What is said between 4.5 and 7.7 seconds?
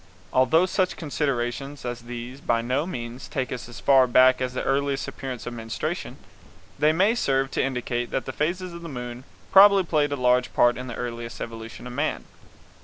the earliest appearance of menstruation, they may serve to